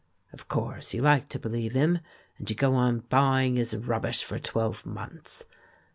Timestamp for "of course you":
0.33-1.03